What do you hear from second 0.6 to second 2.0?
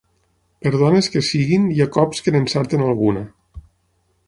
Per dones que siguin hi ha